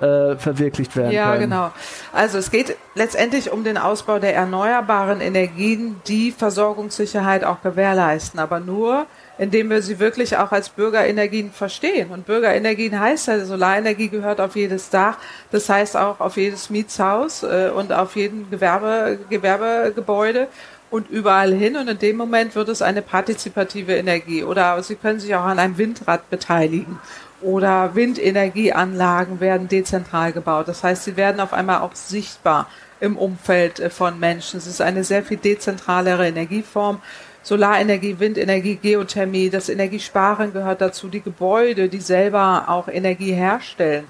[0.00, 1.50] äh, verwirklicht werden ja, können.
[1.50, 1.72] Ja, genau.
[2.12, 8.60] Also es geht letztendlich um den Ausbau der erneuerbaren Energien, die Versorgungssicherheit auch gewährleisten, aber
[8.60, 9.06] nur,
[9.38, 12.10] indem wir sie wirklich auch als Bürgerenergien verstehen.
[12.10, 15.16] Und Bürgerenergien heißt ja, Solarenergie gehört auf jedes Dach,
[15.50, 20.48] das heißt auch auf jedes Mietshaus äh, und auf jeden Gewerbe, Gewerbegebäude
[20.90, 21.76] und überall hin.
[21.76, 24.44] Und in dem Moment wird es eine partizipative Energie.
[24.44, 26.98] Oder Sie können sich auch an einem Windrad beteiligen
[27.42, 30.68] oder Windenergieanlagen werden dezentral gebaut.
[30.68, 32.68] Das heißt, sie werden auf einmal auch sichtbar
[33.00, 34.58] im Umfeld äh, von Menschen.
[34.58, 37.00] Es ist eine sehr viel dezentralere Energieform.
[37.42, 44.04] Solarenergie, Windenergie, Geothermie, das Energiesparen gehört dazu, die Gebäude, die selber auch Energie herstellen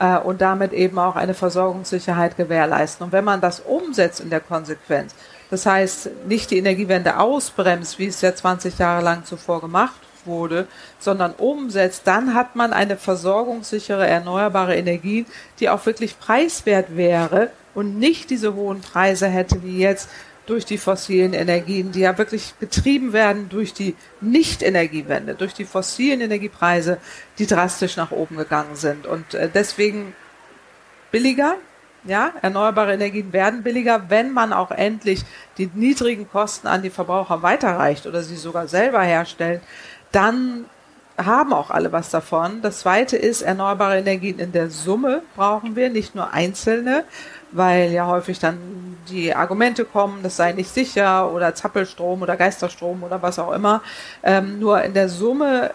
[0.00, 3.04] äh, und damit eben auch eine Versorgungssicherheit gewährleisten.
[3.04, 5.14] Und wenn man das umsetzt in der Konsequenz,
[5.50, 10.66] das heißt nicht die Energiewende ausbremst, wie es ja 20 Jahre lang zuvor gemacht wurde,
[10.98, 15.26] sondern umsetzt, dann hat man eine versorgungssichere erneuerbare Energie,
[15.58, 20.08] die auch wirklich preiswert wäre und nicht diese hohen Preise hätte wie jetzt
[20.46, 26.20] durch die fossilen Energien, die ja wirklich getrieben werden durch die Nicht-Energiewende, durch die fossilen
[26.20, 26.98] Energiepreise,
[27.38, 29.06] die drastisch nach oben gegangen sind.
[29.06, 30.12] Und äh, deswegen
[31.12, 31.54] billiger,
[32.02, 35.22] ja, erneuerbare Energien werden billiger, wenn man auch endlich
[35.56, 39.60] die niedrigen Kosten an die Verbraucher weiterreicht oder sie sogar selber herstellt,
[40.12, 40.64] dann
[41.16, 42.62] haben auch alle was davon.
[42.62, 47.04] Das zweite ist, erneuerbare Energien in der Summe brauchen wir, nicht nur einzelne,
[47.52, 48.58] weil ja häufig dann
[49.08, 53.82] die Argumente kommen, das sei nicht sicher oder Zappelstrom oder Geisterstrom oder was auch immer.
[54.22, 55.72] Ähm, nur in der Summe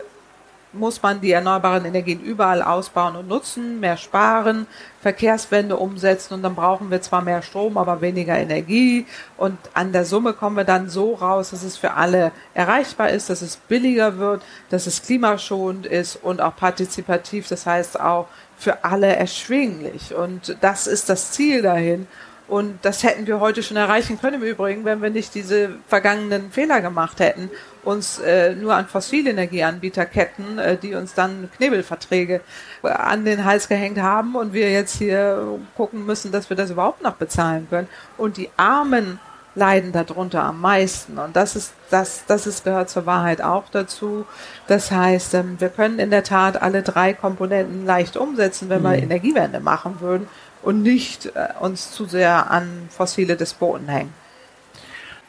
[0.78, 4.68] muss man die erneuerbaren Energien überall ausbauen und nutzen, mehr sparen,
[5.02, 9.06] Verkehrswende umsetzen und dann brauchen wir zwar mehr Strom, aber weniger Energie.
[9.38, 13.30] Und an der Summe kommen wir dann so raus, dass es für alle erreichbar ist,
[13.30, 18.84] dass es billiger wird, dass es klimaschonend ist und auch partizipativ, das heißt auch für
[18.84, 20.16] alle erschwinglich.
[20.16, 22.08] Und das ist das Ziel dahin
[22.48, 26.52] und das hätten wir heute schon erreichen können im Übrigen, wenn wir nicht diese vergangenen
[26.52, 27.50] Fehler gemacht hätten,
[27.84, 32.42] uns äh, nur an Fossilenergieanbieterketten, äh, die uns dann Knebelverträge
[32.84, 36.70] äh, an den Hals gehängt haben und wir jetzt hier gucken müssen, dass wir das
[36.70, 37.88] überhaupt noch bezahlen können.
[38.18, 39.20] Und die Armen
[39.56, 41.18] leiden darunter am meisten.
[41.18, 44.26] Und das ist, das, das ist, gehört zur Wahrheit auch dazu.
[44.68, 48.86] Das heißt, ähm, wir können in der Tat alle drei Komponenten leicht umsetzen, wenn mhm.
[48.86, 50.28] wir Energiewende machen würden
[50.66, 54.14] und nicht äh, uns zu sehr an fossile Despoten hängen.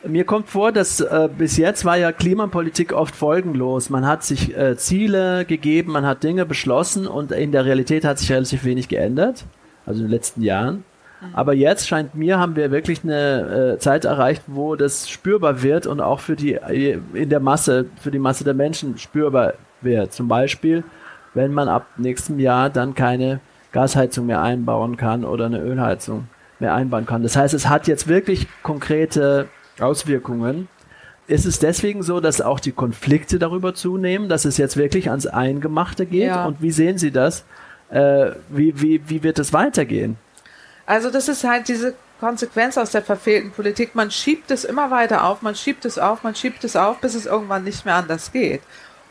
[0.05, 3.91] Mir kommt vor, dass äh, bis jetzt war ja Klimapolitik oft folgenlos.
[3.91, 8.19] Man hat sich äh, Ziele gegeben, man hat Dinge beschlossen und in der Realität hat
[8.19, 9.45] sich relativ wenig geändert,
[9.85, 10.85] also in den letzten Jahren.
[11.21, 11.27] Mhm.
[11.35, 15.87] Aber jetzt scheint mir, haben wir wirklich eine äh, Zeit erreicht, wo das spürbar wird
[15.87, 20.13] und auch für die äh, in der Masse, für die Masse der Menschen spürbar wird.
[20.13, 20.85] Zum Beispiel,
[21.35, 23.41] wenn man ab nächstem Jahr dann keine
[23.77, 27.23] Gasheizung mehr einbauen kann oder eine Ölheizung mehr einbauen kann.
[27.23, 30.69] Das heißt, es hat jetzt wirklich konkrete Auswirkungen.
[31.27, 35.27] Ist es deswegen so, dass auch die Konflikte darüber zunehmen, dass es jetzt wirklich ans
[35.27, 36.29] Eingemachte geht?
[36.29, 36.47] Ja.
[36.47, 37.45] Und wie sehen Sie das?
[37.91, 40.17] Äh, wie, wie, wie wird es weitergehen?
[40.87, 43.95] Also das ist halt diese Konsequenz aus der verfehlten Politik.
[43.95, 47.15] Man schiebt es immer weiter auf, man schiebt es auf, man schiebt es auf, bis
[47.15, 48.63] es irgendwann nicht mehr anders geht.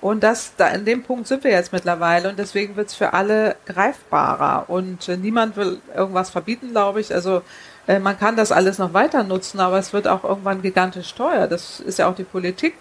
[0.06, 3.14] Und das, da in dem Punkt sind wir jetzt mittlerweile und deswegen wird es für
[3.14, 4.66] alle greifbarer.
[4.68, 7.12] Und äh, niemand will irgendwas verbieten, glaube ich.
[7.12, 7.42] Also
[7.88, 11.48] äh, man kann das alles noch weiter nutzen, aber es wird auch irgendwann gigantisch teuer.
[11.48, 12.76] Das ist ja auch die Politik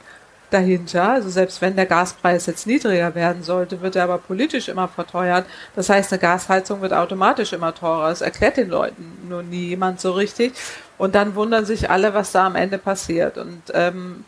[0.51, 1.13] dahinter.
[1.13, 5.47] Also selbst wenn der Gaspreis jetzt niedriger werden sollte, wird er aber politisch immer verteuert.
[5.75, 8.11] Das heißt, eine Gasheizung wird automatisch immer teurer.
[8.11, 10.53] Das erklärt den Leuten nur nie jemand so richtig.
[10.99, 13.39] Und dann wundern sich alle, was da am Ende passiert.
[13.39, 14.27] Und ähm,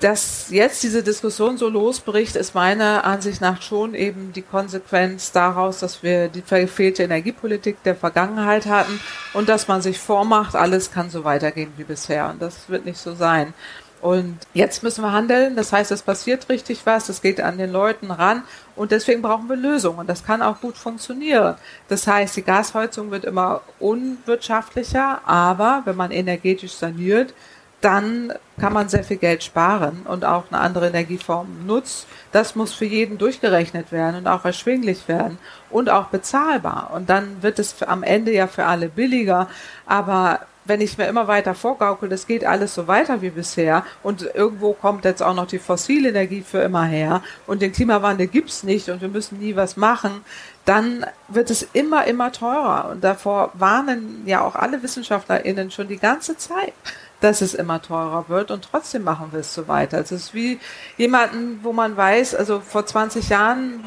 [0.00, 5.80] dass jetzt diese Diskussion so losbricht, ist meiner Ansicht nach schon eben die Konsequenz daraus,
[5.80, 8.98] dass wir die verfehlte Energiepolitik der Vergangenheit hatten
[9.34, 12.30] und dass man sich vormacht, alles kann so weitergehen wie bisher.
[12.30, 13.52] Und das wird nicht so sein.
[14.00, 15.56] Und jetzt müssen wir handeln.
[15.56, 17.10] Das heißt, es passiert richtig was.
[17.10, 18.44] Es geht an den Leuten ran.
[18.74, 19.98] Und deswegen brauchen wir Lösungen.
[19.98, 21.56] Und das kann auch gut funktionieren.
[21.88, 25.20] Das heißt, die Gasheizung wird immer unwirtschaftlicher.
[25.26, 27.34] Aber wenn man energetisch saniert,
[27.80, 32.06] dann kann man sehr viel Geld sparen und auch eine andere Energieform nutzt.
[32.30, 35.38] Das muss für jeden durchgerechnet werden und auch erschwinglich werden
[35.70, 36.90] und auch bezahlbar.
[36.94, 39.48] Und dann wird es am Ende ja für alle billiger.
[39.86, 44.22] Aber wenn ich mir immer weiter vorgaukel, das geht alles so weiter wie bisher und
[44.34, 48.62] irgendwo kommt jetzt auch noch die fossile Energie für immer her und den Klimawandel gibt's
[48.62, 50.22] nicht und wir müssen nie was machen,
[50.66, 52.90] dann wird es immer, immer teurer.
[52.90, 56.74] Und davor warnen ja auch alle WissenschaftlerInnen schon die ganze Zeit,
[57.20, 59.98] dass es immer teurer wird und trotzdem machen wir es so weiter.
[59.98, 60.58] Also es ist wie
[60.96, 63.84] jemanden, wo man weiß, also vor 20 Jahren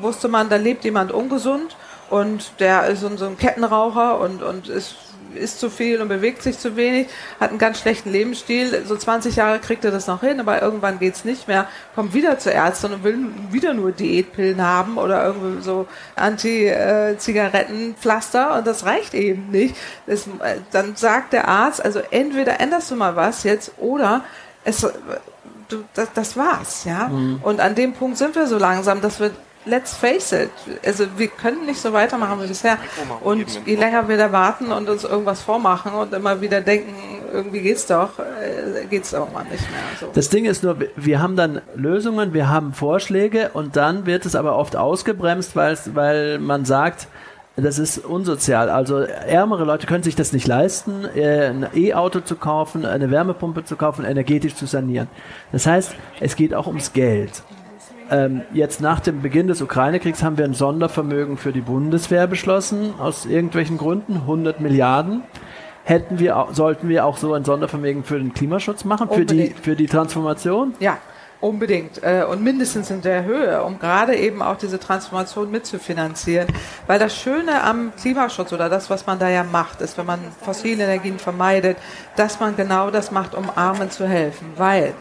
[0.00, 1.76] wusste man, da lebt jemand ungesund
[2.08, 4.96] und der ist so ein Kettenraucher und, und ist
[5.34, 8.84] isst zu viel und bewegt sich zu wenig, hat einen ganz schlechten Lebensstil.
[8.86, 11.68] So 20 Jahre kriegt er das noch hin, aber irgendwann geht's nicht mehr.
[11.94, 13.18] Kommt wieder zur Ärztin und will
[13.50, 19.76] wieder nur Diätpillen haben oder irgendwie so Anti-Zigarettenpflaster und das reicht eben nicht.
[20.06, 20.26] Das,
[20.72, 24.24] dann sagt der Arzt, also entweder änderst du mal was jetzt oder
[24.64, 24.86] es,
[25.94, 27.08] das, das war's, ja.
[27.08, 27.40] Mhm.
[27.42, 29.30] Und an dem Punkt sind wir so langsam, dass wir
[29.66, 30.50] let's face it,
[30.84, 32.78] also wir können nicht so weitermachen wie bisher.
[33.22, 36.94] Und je länger wir da warten und uns irgendwas vormachen und immer wieder denken,
[37.32, 39.80] irgendwie geht's doch, äh, geht's irgendwann nicht mehr.
[40.00, 40.10] So.
[40.12, 44.34] Das Ding ist nur, wir haben dann Lösungen, wir haben Vorschläge und dann wird es
[44.34, 47.06] aber oft ausgebremst, weil man sagt,
[47.56, 48.70] das ist unsozial.
[48.70, 53.64] Also ärmere Leute können sich das nicht leisten, äh, ein E-Auto zu kaufen, eine Wärmepumpe
[53.64, 55.08] zu kaufen, energetisch zu sanieren.
[55.52, 57.42] Das heißt, es geht auch ums Geld.
[58.10, 62.94] Ähm, jetzt nach dem Beginn des Ukraine-Kriegs haben wir ein Sondervermögen für die Bundeswehr beschlossen,
[62.98, 65.22] aus irgendwelchen Gründen, 100 Milliarden.
[65.84, 69.76] Hätten wir, sollten wir auch so ein Sondervermögen für den Klimaschutz machen, für die, für
[69.76, 70.74] die Transformation?
[70.80, 70.98] Ja,
[71.40, 76.48] Unbedingt äh, und mindestens in der Höhe, um gerade eben auch diese Transformation mitzufinanzieren.
[76.86, 80.20] Weil das Schöne am Klimaschutz oder das, was man da ja macht, ist, wenn man
[80.42, 81.78] fossile Energien vermeidet,
[82.16, 84.52] dass man genau das macht, um Armen zu helfen.
[84.56, 84.92] Weil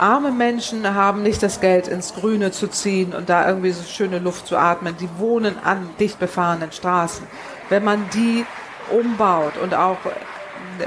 [0.00, 4.18] Arme Menschen haben nicht das Geld, ins Grüne zu ziehen und da irgendwie so schöne
[4.18, 4.96] Luft zu atmen.
[4.98, 7.26] Die wohnen an dicht befahrenen Straßen.
[7.68, 8.46] Wenn man die
[8.90, 9.98] umbaut und auch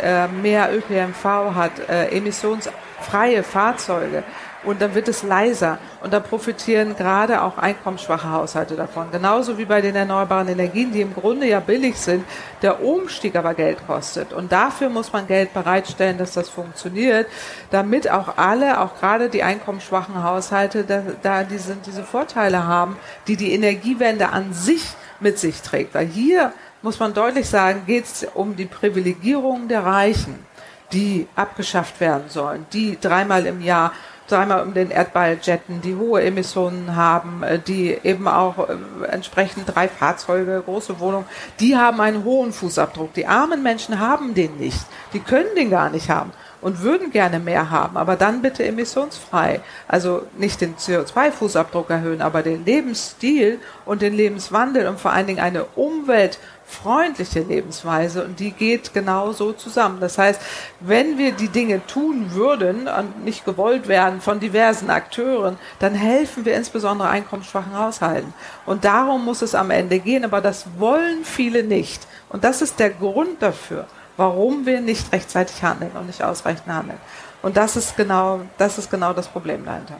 [0.01, 1.23] äh, mehr ÖPNV
[1.55, 4.23] hat, äh, emissionsfreie Fahrzeuge,
[4.65, 9.11] und dann wird es leiser und da profitieren gerade auch einkommensschwache Haushalte davon.
[9.11, 12.25] Genauso wie bei den erneuerbaren Energien, die im Grunde ja billig sind,
[12.61, 14.33] der Umstieg aber Geld kostet.
[14.33, 17.27] Und dafür muss man Geld bereitstellen, dass das funktioniert,
[17.71, 22.97] damit auch alle, auch gerade die einkommensschwachen Haushalte, da, da diese, diese Vorteile haben,
[23.27, 25.93] die die Energiewende an sich mit sich trägt.
[25.93, 30.45] Weil hier muss man deutlich sagen, geht es um die Privilegierung der Reichen,
[30.91, 33.93] die abgeschafft werden sollen, die dreimal im Jahr
[34.33, 38.75] dreimal um den Erdball jetten, die hohe Emissionen haben, äh, die eben auch äh,
[39.09, 41.25] entsprechend drei Fahrzeuge, große Wohnungen,
[41.59, 43.13] die haben einen hohen Fußabdruck.
[43.13, 44.85] Die armen Menschen haben den nicht.
[45.13, 46.31] Die können den gar nicht haben
[46.63, 49.59] und würden gerne mehr haben, aber dann bitte emissionsfrei.
[49.87, 55.41] Also nicht den CO2-Fußabdruck erhöhen, aber den Lebensstil und den Lebenswandel und vor allen Dingen
[55.41, 59.99] eine umweltfreundliche Lebensweise und die geht genau so zusammen.
[59.99, 60.41] Das heißt,
[60.79, 66.45] wenn wir die Dinge tun würden und nicht gewollt werden von diversen Akteuren, dann helfen
[66.45, 68.33] wir insbesondere einkommensschwachen Haushalten.
[68.65, 72.07] Und darum muss es am Ende gehen, aber das wollen viele nicht.
[72.29, 73.85] Und das ist der Grund dafür
[74.17, 76.99] warum wir nicht rechtzeitig handeln und nicht ausreichend handeln.
[77.41, 79.97] Und das ist genau, das ist genau das Problem dahinter.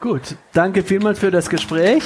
[0.00, 2.02] Gut, danke vielmals für das Gespräch.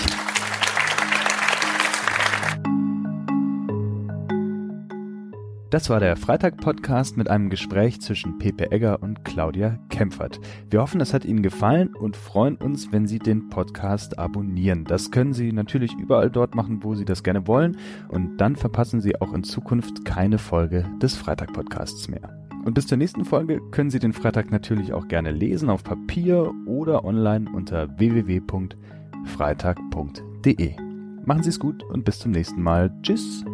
[5.75, 10.39] Das war der Freitag-Podcast mit einem Gespräch zwischen Pepe Egger und Claudia Kempfert.
[10.71, 14.85] Wir hoffen, es hat Ihnen gefallen und freuen uns, wenn Sie den Podcast abonnieren.
[14.85, 17.77] Das können Sie natürlich überall dort machen, wo Sie das gerne wollen.
[18.07, 22.33] Und dann verpassen Sie auch in Zukunft keine Folge des Freitag-Podcasts mehr.
[22.65, 26.53] Und bis zur nächsten Folge können Sie den Freitag natürlich auch gerne lesen auf Papier
[26.67, 30.77] oder online unter www.freitag.de.
[31.25, 32.93] Machen Sie es gut und bis zum nächsten Mal.
[33.03, 33.45] Tschüss.